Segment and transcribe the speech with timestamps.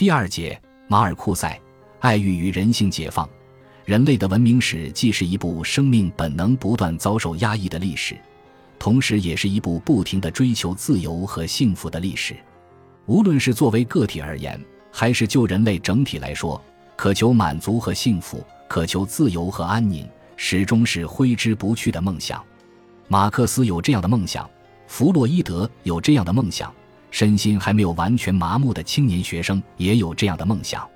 [0.00, 0.58] 第二节，
[0.88, 1.60] 马尔库塞，
[1.98, 3.28] 爱欲与人性解放。
[3.84, 8.16] 人类的文明史既是一部生命本能不断遭受压抑的历史，
[8.78, 12.34] 同时也是一部不停的追求自由和幸福的历史。
[13.04, 14.58] 无论是作为个体而言，
[14.90, 16.58] 还是就人类整体来说，
[16.96, 22.42] 渴求满足和幸福，渴求自由和安宁，始终是挥之不去的梦想。
[23.06, 24.48] 马克思有这样的梦想，
[24.86, 26.74] 弗洛伊德有这样的梦想，
[27.10, 30.88] 身心还没有完全麻木的青年学生也有这样的梦想。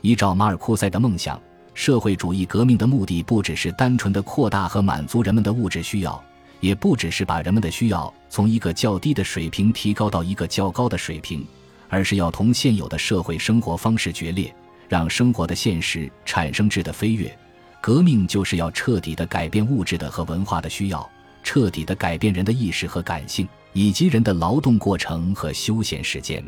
[0.00, 1.40] 依照马尔库塞的梦想，
[1.74, 6.22] 社会主义革命的目的不只是单纯的扩大和满足人们的物质需要，
[6.60, 11.46] 也不只是把人们的需要从一个较低的水平提高到一个较高的水平，
[11.88, 14.54] 而是要同现有的社会生活方式决裂，
[14.88, 17.36] 让生活的现实产生质的飞跃。
[17.82, 21.08] 革命就是要彻底的改变物质的和文化的需要。
[21.42, 26.44] 彻底的改变人的意识和感性，以及人的劳动过程和休闲时间。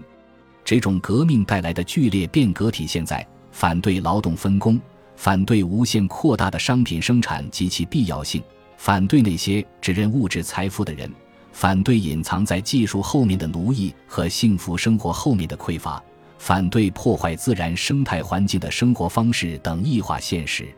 [0.65, 4.81] 这种革命带来的剧烈变革体现在反对劳动分工，
[5.17, 8.43] 反对无限扩大的商品生产及其必要性，
[8.77, 11.11] 反对那些只认物质财富的人，
[11.53, 16.03] 反对隐藏在技术后面的奴役和幸福生活后面的匮乏，
[16.39, 20.69] 反对破坏自然生态环境的生活方式等异化现实。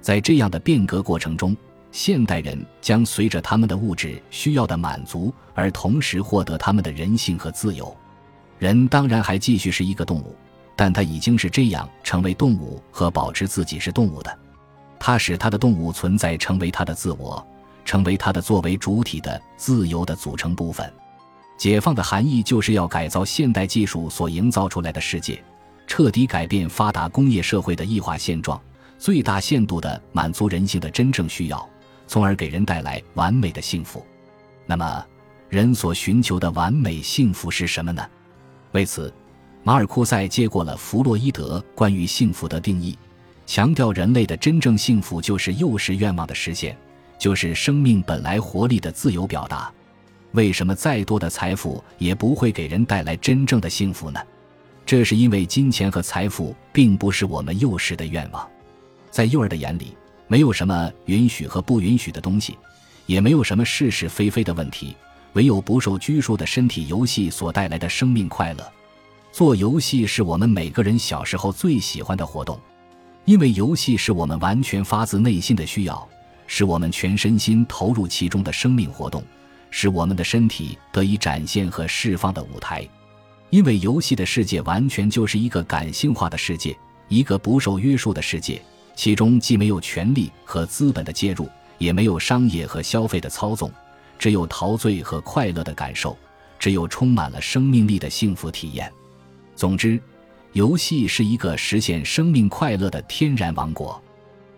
[0.00, 1.56] 在这样的变革过程中。
[1.90, 7.96] 现代人将随着他们的物质需要的满足，而同时获得他们的人性和自由。
[8.58, 10.36] 人当然还继续是一个动物，
[10.76, 14.38] 但他已经是这样成为动物和保持自己是动物的。
[14.98, 17.44] 他使他的动物存在成为他的自我，
[17.84, 20.92] 成为他的作为主体的自由的组成部分。
[21.56, 25.42] 解放的含义就是要改造现代技术所营造出来的世界，
[25.86, 28.60] 彻底改变发达工业社会的异化现状，
[28.98, 31.68] 最大限度地满足人性的真正需要。
[32.08, 34.04] 从而给人带来完美的幸福。
[34.66, 35.06] 那么，
[35.48, 38.04] 人所寻求的完美幸福是什么呢？
[38.72, 39.12] 为此，
[39.62, 42.98] 马尔库塞接过了弗洛伊德关于幸福的定义，
[43.46, 46.76] 强调人类的真正幸福就是幼时愿望的实现，
[47.18, 49.72] 就是生命本来活力的自由表达。
[50.32, 54.20] 为什么再多的财富也不会给人带来真正的幸福呢？
[54.84, 58.46] 这是因为金钱和财富并不是我们幼时的愿望，
[59.10, 59.96] 在幼儿的眼里。
[60.28, 62.56] 没有什么允许和不允许的东西，
[63.06, 64.94] 也没有什么是是非非的问题，
[65.32, 68.72] 唯有不受拘束的身体游戏所带来的生命快乐。
[69.32, 72.60] 做游戏是我们每个人小时候最喜欢的活动，
[73.24, 76.08] 因为游戏是我们完全发自内心的需要，
[76.46, 79.24] 是我们全身心投入其中的生命活动，
[79.70, 82.86] 是我们的身体得以展现和释放的舞台。
[83.50, 86.76] 因为游戏的世界完全就是一个感性化的世界，
[87.08, 88.60] 一个不受约束的世界。
[88.98, 91.48] 其中既没有权力和资本的介入，
[91.78, 93.70] 也没有商业和消费的操纵，
[94.18, 96.18] 只有陶醉和快乐的感受，
[96.58, 98.92] 只有充满了生命力的幸福体验。
[99.54, 100.02] 总之，
[100.52, 104.02] 游戏是一个实现生命快乐的天然王国。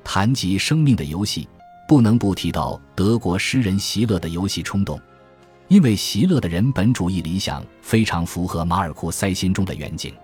[0.03, 1.47] 谈及生命的游戏，
[1.87, 4.99] 不能不提到德国诗人席勒的游戏冲动，
[5.69, 10.15] 因为席勒的人本主义理想非常符合马尔库塞心中的远景。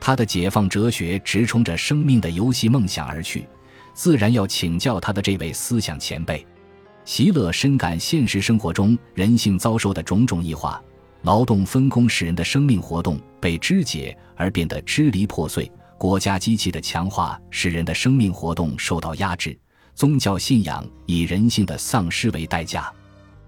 [0.00, 3.46] 他的解放哲学直冲着生命的游戏梦想而去，
[3.94, 6.46] 自然要请教他的这位思想前辈。
[7.04, 10.82] 席勒深感现实生活中人性遭受的种种异化，
[11.22, 19.58] 劳动分工使人的生命活动被肢解而变得支离破碎，国家机器的强化使人的生命活动受到压制，
[19.94, 22.92] 宗教信仰以人性的丧失为代价。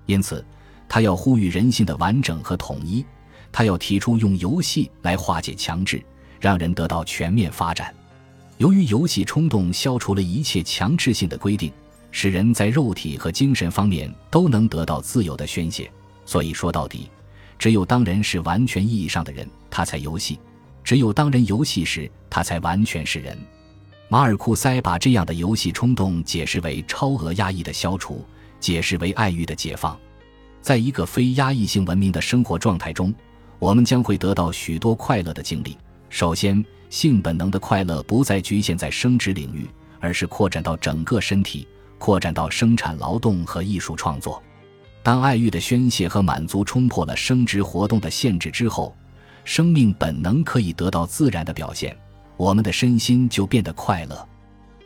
[0.06, 0.44] 因此，
[0.88, 3.04] 他要呼吁人性的完整和统一，
[3.52, 6.02] 他要提出用游戏来化解强制。
[6.40, 7.94] 让人得到全面发展。
[8.58, 11.72] 由于游戏冲动消除了一切强制性的规定，
[12.10, 15.90] 使人在肉体和精神方面都能得到自由的宣泄。
[16.24, 17.08] 所以说到底，
[17.58, 20.36] 只有当人是完全意义上的人，他才游戏；
[20.82, 23.36] 只有当人游戏时，他才完全是人。
[24.08, 28.24] 马尔库塞把这样的游戏冲动解释为超额压抑的消除，
[28.58, 29.96] 解释为爱欲的解放。
[30.60, 33.14] 在一个非压抑性文明的生活状态中，
[33.58, 35.76] 我们将会得到许多快乐的经历。
[36.10, 39.66] 首先，性本能的快乐不再局限在生殖领域，
[40.00, 41.66] 而是扩展到整个身体，
[41.98, 44.42] 扩展到生产劳动和艺术创作。
[45.04, 48.94] 当爱欲的宣泄和满足冲破了生殖活动的限制之后，
[49.44, 51.96] 生命本能可以得到自然的表现，
[52.36, 54.28] 我们的身心就变得快乐。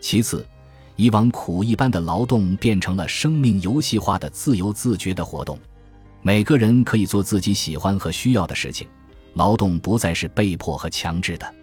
[0.01, 0.47] 其次，
[0.95, 5.59] 以往苦一般的劳动变成了生命游戏化的自由自觉的活动，
[6.21, 8.87] 每个人可以做自己喜欢和需要的事情。
[9.35, 11.55] 劳动不再是被迫和强制的，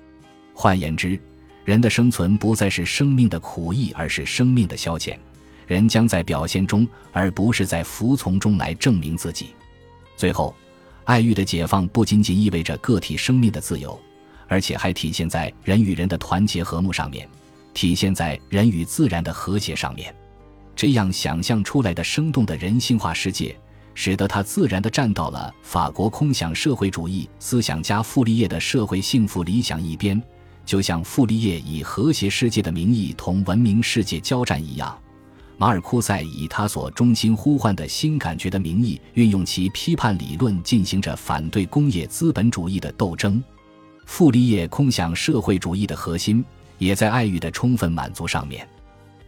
[0.54, 1.20] 换言之，
[1.66, 5.18] 人的生存不再是生命的苦役，而是生命的消遣。
[5.68, 9.52] 人将在表现中，而不是在服从中来证明自己。
[10.18, 10.54] 最后，
[11.06, 13.98] 爱欲的解放不仅仅意味着个体生命的自由，
[14.48, 17.28] 而且还体现在人与人的团结和睦上面，
[17.74, 20.14] 体现在人与自然的和谐上面。
[20.76, 23.56] 这样想象出来的生动的人性化世界，
[23.94, 30.22] 使得他自然地站到了法国空想社会主义思想家傅立叶的社会幸福理想一边，
[30.66, 34.98] 就像傅立叶以和谐世界的名义同文明世界交战一样。
[35.58, 43.44] 马尔库塞以他所衷心呼唤的新感觉的名义，运用其批判理论，进行着反对工业资本主义的斗争。
[44.08, 46.44] 傅立叶空想社会主义的核心，
[46.80, 48.68] 也在爱欲的充分满足上面。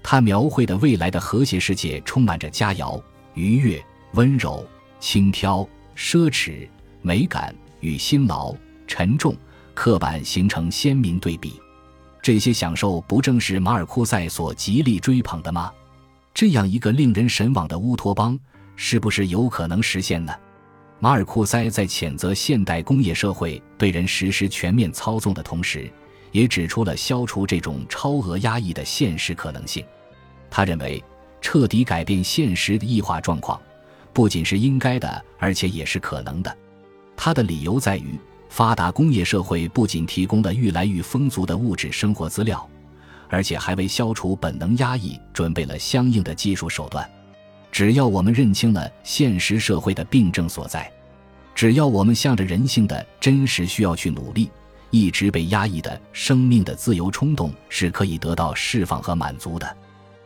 [0.02, 3.00] 他描绘的未来的和谐世界，充满着佳肴、
[3.36, 3.80] 愉悦、
[4.14, 4.64] 温柔、
[5.00, 6.68] 轻佻、奢侈、
[7.02, 8.56] 美感与辛劳、
[8.86, 9.36] 沉重、
[9.74, 11.60] 刻板形成鲜明对比。
[12.22, 15.74] 这些享受，不正是马尔库塞所极力追捧的吗？
[16.32, 18.40] 这样一个令人神往的乌托邦，
[18.76, 20.32] 是不是有可能实现呢？
[21.00, 25.92] 马尔库塞在谴责现代工业社会对人实施全面操纵的同时，
[26.32, 29.84] 也指出了消除这种超额压抑的现实可能性。
[30.52, 31.04] 他认为，
[31.42, 33.60] 彻底改变现实的异化状况，
[34.14, 36.56] 不仅是应该的，而且也是可能的。
[37.18, 38.18] 他的理由在于，
[38.50, 42.70] 发达工业社会不仅提供了愈来愈丰足的物质生活资料。
[43.30, 47.10] 而且还为消除本能压抑准备了相应的技术手段。
[47.72, 50.92] 只要我们认清了现实社会的病症所在，
[51.56, 54.52] 只要我们向着人性的真实需要去努力，
[54.92, 59.78] 一直被压抑的生命的自由冲动是可以得到释放和满足的。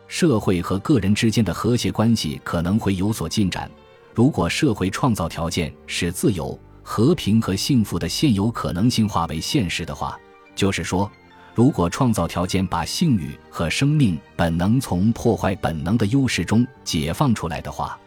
[0.08, 3.70] 社会和个人之间的和谐关系可能会有所进展。
[4.14, 10.18] 如果社会创造条件使自由、和平和幸福的现有可能性化为现实的话，
[10.56, 11.10] 就是说。
[11.54, 17.98] 如果创造条件把性欲和生命本能从破坏本能的优势中解放出来的话，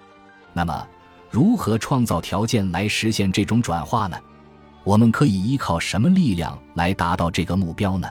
[0.53, 0.87] 那么
[1.29, 4.17] 如何创造条件来实现这种转化呢？
[4.85, 8.08] 我们可以依靠什么力量来达到这个目标呢？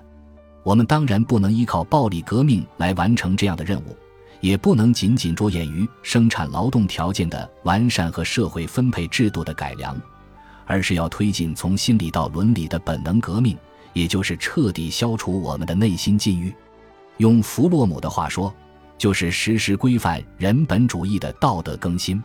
[0.69, 3.97] 我们当然不能依靠暴力革命来完成这样的任务，
[4.39, 9.99] 也不能仅仅着眼于生产劳动条件的完善和社会分配制度的改良，
[10.67, 13.57] 而是要推进从心理到伦理的本能革命。
[13.93, 16.53] 也就是彻底消除我们的内心禁欲，
[17.17, 18.53] 用弗洛姆的话说，
[18.95, 22.21] 就是实施规范人本主义的道德更新。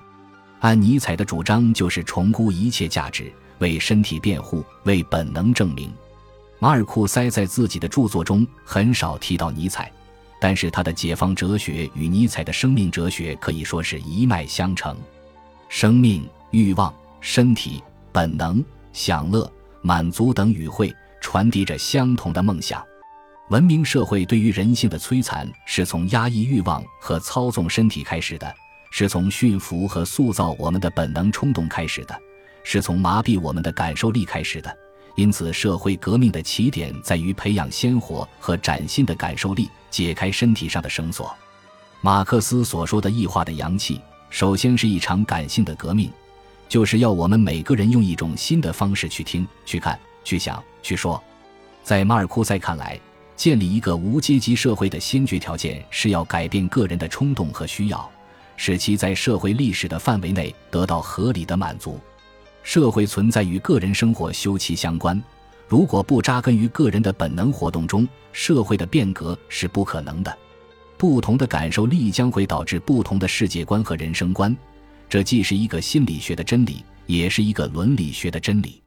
[0.61, 5.91] 按尼采的主张，就是重估一切价值，为身体辩护，为本能证明。
[6.59, 9.91] 马尔库塞在自己的著作中很少提到尼采，
[10.41, 14.97] 但是他的解放哲学与尼采的生命哲学可以说是一脉相承。
[15.69, 19.51] 生命、欲望、身体、本能、享乐、
[19.83, 20.95] 满足等语汇。
[21.25, 22.85] 传递着相同的梦想。
[23.49, 28.55] 文明社会对于人性的摧残，是从压抑欲望和操纵身体开始的，
[28.91, 32.15] 是从驯服和塑造我们的本能冲动开始的，
[32.63, 34.77] 是从麻痹我们的感受力开始的。
[35.17, 41.35] 因此，社会革命的起点在于培养鲜活和崭新的感受力，解开身体上的绳索。
[42.01, 46.11] 马克思所说的异化的阳气，首先是一场感性的革命，
[46.69, 49.99] 就是要我们每个人用一种新的方式去听、去看。
[50.25, 51.23] 去想去说，
[51.83, 52.99] 在马尔库塞看来，
[53.37, 58.11] 建立一个无阶级社会的先决条件是要改变个人的冲动和需要，
[58.57, 62.01] 使其在社会历史的范围内得到合理的满足。
[62.65, 65.23] 社会存在与个人生活休戚相关，
[65.69, 70.37] 如果不扎根于个人的本能活动中，社会的变革是不可能的。
[70.97, 74.57] 不同的感受力将会导致不同的世界观和人生观，
[75.09, 78.83] 这既是一个心理学的真理，也是一个伦理学的真理。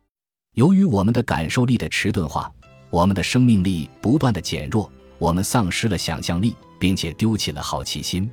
[0.55, 2.51] 由于我们的感受力的迟钝化，
[2.89, 8.27] 我们的生命力不断的减弱，我们丧失了想象力，并且丢弃了好奇心。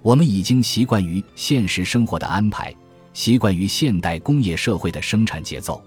[0.00, 2.72] 我们已经习惯于现实生活的安排，
[3.16, 5.82] 习惯于现代工业社会的生产节奏。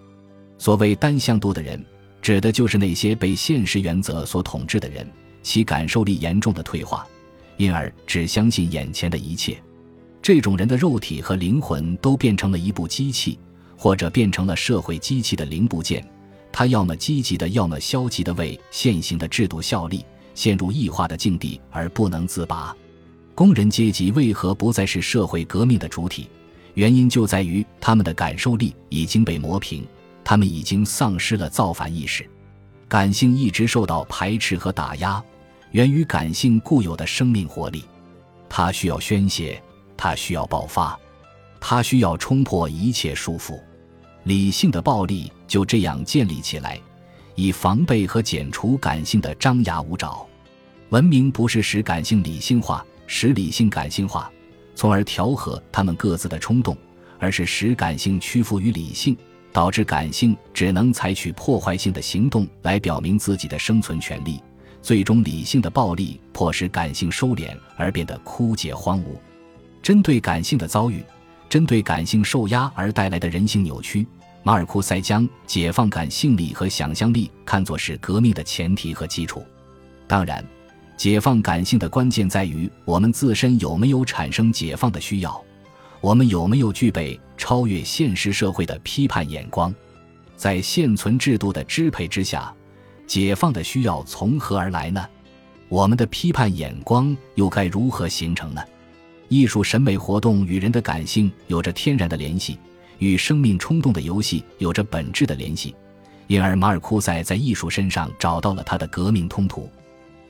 [0.57, 1.79] 所谓单向度的人，
[2.23, 5.07] 指的就是那些被现实原则所统治的人，
[5.43, 7.05] 其感受力严重的退化，
[7.57, 9.61] 因而只相信眼前的一切。
[10.23, 13.37] 这种人的肉体和灵魂都变成了一部机器。
[13.81, 16.05] 或者变成了社会机器的零部件，
[16.51, 20.03] 他要么积极的，要么消极的为现行的制度效力，
[20.35, 22.75] 陷入异化的境地而不能自拔。
[23.33, 26.27] 工人阶级为何不再是社会革命的主体？
[26.75, 29.85] 原因就在于他们的感受力已经被磨平，
[30.23, 32.29] 他们已经丧失了造反意识，
[32.87, 35.23] 感性一直受到排斥和打压，
[35.71, 37.83] 源于感性固有的生命活力，
[38.47, 39.61] 它需要宣泄，
[39.97, 40.97] 它需要爆发，
[41.59, 43.59] 它需要冲破一切束缚。
[44.23, 46.79] 理性的暴力就这样建立起来，
[47.35, 50.25] 以防备和剪除感性的张牙舞爪。
[50.89, 54.31] 文明不是使感性理性化，使理性感性化，
[54.79, 56.73] 从而调和他们各自的冲动，
[57.19, 59.13] 而是使感性屈服于理性，
[59.51, 64.41] 导致感性只能采取破坏性的行动来表明自己的生存权利，
[64.81, 69.07] 最终理性的暴力迫使感性收敛而变得枯竭荒芜。
[69.83, 71.03] 针对感性的遭遇，
[71.49, 74.07] 针对感性受压而带来的人性扭曲，
[74.43, 79.45] 马尔库塞将解放感性力和想象力看作是革命的前提和基础。
[80.07, 80.41] 当然，
[80.99, 85.41] 解放感性的关键在于我们自身有没有产生解放的需要，
[86.01, 89.73] 我们有没有具备超越现实社会的批判眼光。
[90.35, 92.53] 在现存制度的支配之下，
[93.07, 95.07] 解放的需要从何而来呢？
[95.69, 98.61] 我们的批判眼光又该如何形成呢？
[99.29, 102.59] 艺术审美活动与人的感性有着天然的联系，
[102.97, 105.73] 与生命冲动的游戏有着本质的联系，
[106.27, 109.69] 因而马尔库塞在艺术身上找到了他的革命通途。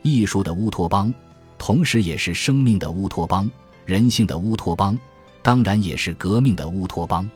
[0.02, 1.14] 艺术的乌托邦，
[1.58, 3.50] 同时也是生命的乌托邦，
[3.86, 4.98] 人性的乌托邦，
[5.42, 7.30] 当然也是革命的乌托邦。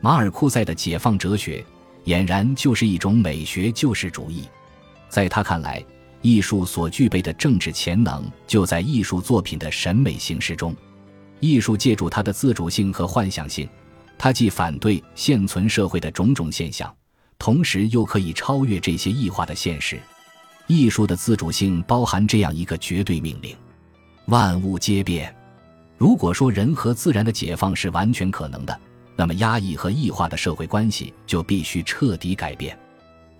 [0.00, 1.64] 马尔库塞的解放哲学，
[2.06, 4.44] 俨然就是一种美学救世主义。
[5.08, 5.84] 在他看来，
[6.22, 10.74] 艺术所具备的政治潜能，就在艺术作品的审美形式中。
[11.38, 13.68] 艺术借助它的自主性和幻想性，
[14.18, 16.94] 它既反对现存社会的种种现象，
[17.38, 19.98] 同时又可以超越这些异化的现实。
[20.70, 23.56] 艺术的自主性包含这样一个绝对命令：
[24.26, 25.34] 万物皆变。
[25.98, 28.80] 如果说人和自然的解放是完全可能的，
[29.16, 32.78] 那么压抑和异化的社会关系就必须彻底改变。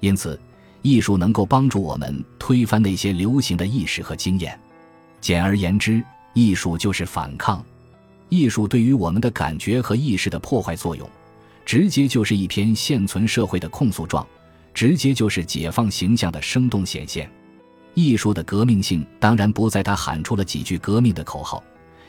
[0.00, 0.36] 因此，
[0.82, 4.58] 艺术能够帮助我们推翻那些流行的意识和经验。
[5.20, 6.02] 简而言之，
[6.34, 7.64] 艺术就是反抗。
[8.28, 11.08] 艺术对于我们的感觉和意识的破坏作用，
[11.64, 14.26] 直接就是一篇现存社会的控诉状，
[14.72, 17.30] 直接就是解放形象的生动显现。
[17.94, 21.62] 艺术的革命性当然不在他喊出了几句革命的口号，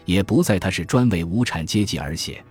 [0.06, 2.44] 也不在他是专为无产阶级而写，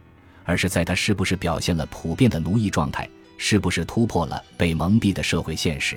[0.45, 5.97] 而是在他是不是表现了普遍的奴役状态，是不是突破了被蒙蔽的社会现实。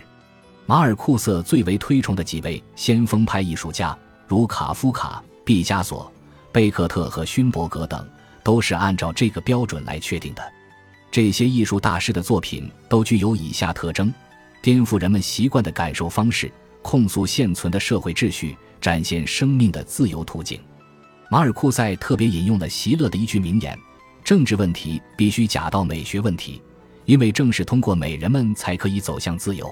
[0.65, 6.09] 马尔库塞最为推崇的几位先锋派艺术家，如卡夫卡、毕加索。
[6.51, 8.07] 贝克特和勋伯格等
[8.43, 10.53] 都是按照这个标准来确定的。
[11.13, 14.11] 这些艺术大师的作品都具有以下特征：
[14.63, 16.51] 颠覆人们习惯的感受方式，
[16.81, 20.59] 控诉现存的社会秩序，展现生命的自由途径。
[21.29, 23.77] 马尔库塞特别引用了席勒的一句名言
[24.25, 26.59] ：“政治问题必须假到美学问题，
[27.05, 29.71] 因为正是通过美人们才可以走向自由。”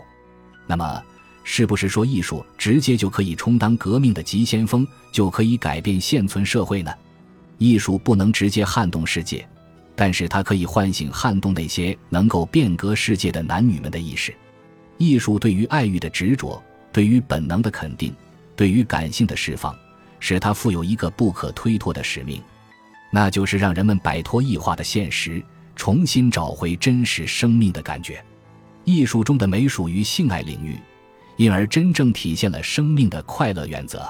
[0.67, 1.01] 那么。
[1.43, 6.93] 是不是说艺术直接就可以充当革命的急先锋，就可以改变现存社会呢？
[7.57, 9.43] 艺术不能直接撼动世界，
[9.95, 14.33] 但是它可以唤醒、撼动那些能够变革世界的男女们的意识。
[14.98, 18.15] 艺术对于爱欲的执着，对于本能的肯定，
[18.55, 19.75] 对于感性的释放，
[20.19, 22.41] 使它负有一个不可推脱的使命，
[23.12, 25.43] 那就是让人们摆脱异化的现实，
[25.75, 28.24] 重新找回真实生命的感觉。
[28.83, 30.75] 艺术中的美属于性爱领域。
[31.38, 34.05] 因而真正体现了生命的快乐原则，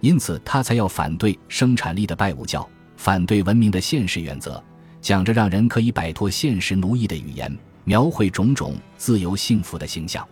[0.00, 4.60] 因此他才要反对生产力的拜物教，反对文明的现实原则，
[5.06, 10.26] 讲着让人可以摆脱现实奴役的语言，描绘种种自由幸福的形象。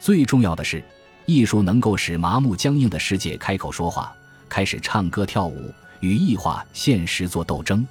[0.00, 0.82] 最重要的是，
[1.26, 4.10] 艺术能够使麻木僵硬的世界开口说话，
[4.48, 5.70] 开始唱歌跳舞，
[6.00, 7.86] 与异化现实做斗争。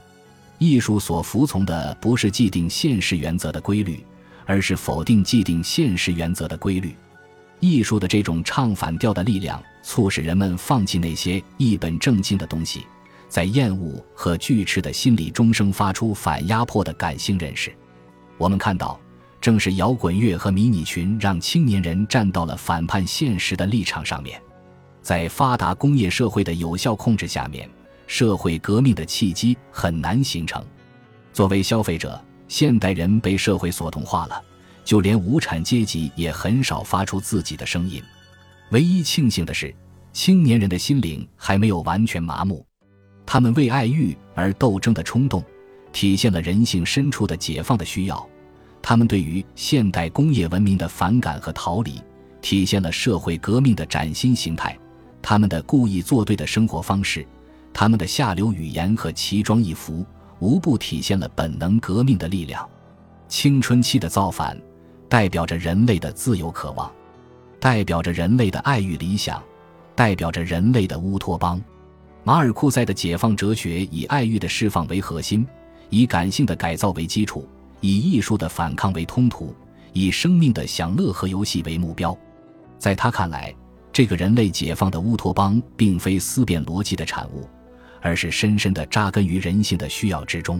[0.58, 4.03] 艺术所服从的不是既定现实原则的规律，
[4.48, 6.96] 而是否定既定现实原则的规律。
[7.60, 12.84] 艺术的这种唱反调的力量，促使人们放弃那些一本正经的东西，
[13.27, 17.75] 在厌恶和拒斥的心理中生发出反压迫的感性认识。
[18.38, 19.00] 我们看到，
[19.39, 24.41] 正是摇滚乐和迷你裙让青年人站到了反叛现实的立场上面。
[25.01, 27.70] 在发达工业社会的有效控制下面，
[28.08, 30.63] 社会革命的契机很难形成。
[31.32, 34.41] 作为消费者，现代人被社会所同化了。
[34.84, 38.00] 就连无产阶级也很少发出自己的声音。
[38.70, 39.74] 唯一庆幸的是，
[40.13, 42.63] 青年人的心灵还没有完全麻木，
[43.36, 45.44] 他们为爱欲而斗争的冲动，
[45.92, 48.15] 体现了人性深处的解放的需要；
[48.82, 52.01] 他们对于现代工业文明的反感和逃离，
[52.39, 54.72] 体现了社会革命的崭新形态；
[55.22, 57.27] 他们的故意作对的生活方式，
[57.74, 60.06] 他们的下流语言和奇装异服，
[60.39, 62.65] 无不体现了本能革命的力量。
[63.27, 64.58] 青春期的造反。
[65.10, 66.89] 代表着人类的自由渴望，
[67.60, 69.44] 代表着人类的爱欲理想，
[69.94, 71.62] 代表着人类的乌托邦。
[72.27, 75.46] 马尔库塞的解放哲学以爱欲的释放为核心，
[75.91, 77.48] 以感性的改造为基础，
[77.82, 79.55] 以艺术的反抗为通途，
[79.94, 82.17] 以生命的享乐和游戏为目标。
[82.79, 83.53] 在他看来，
[83.94, 87.48] 这个人类解放的乌托邦并非思辨逻辑的产物，
[88.01, 90.60] 而是深深地扎根于人性的需要之中，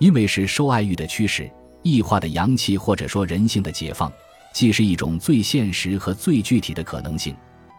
[0.00, 1.48] 因为是受爱欲的驱使。
[1.84, 4.12] 异化的阳气或者说人性的解放，
[4.52, 7.36] 既是一种最现实和最具体的可能性，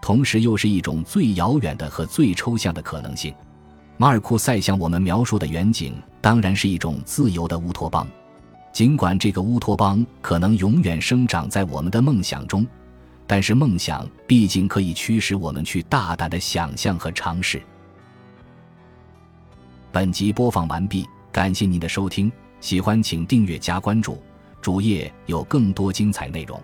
[0.10, 3.32] 同时又是一种最遥远的和最抽象的可能性。
[3.96, 8.08] 马尔库塞向我们描述的远景，当然是一种自由的乌托邦。
[8.74, 12.66] 尽管这个乌托邦可能永远生长在我们的梦想中，
[13.28, 17.62] 但是梦想毕竟可以驱使我们去大胆的想象和尝试。
[19.92, 24.20] 本集播放完毕，感谢您的收听，喜欢请订阅加关注，
[24.60, 26.60] 主页有更多精彩内容。